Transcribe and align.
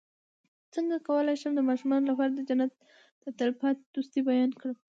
څنګه 0.73 0.95
کولی 1.07 1.35
شم 1.41 1.51
د 1.55 1.61
ماشومانو 1.69 2.09
لپاره 2.11 2.31
د 2.33 2.39
جنت 2.49 2.71
د 3.23 3.25
تل 3.37 3.51
پاتې 3.61 3.81
دوستۍ 3.95 4.19
بیان 4.29 4.51
کړم 4.59 4.77